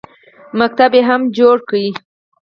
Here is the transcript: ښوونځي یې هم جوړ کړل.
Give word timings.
ښوونځي 0.57 0.85
یې 0.93 1.01
هم 1.09 1.21
جوړ 1.37 1.55
کړل. 1.67 1.87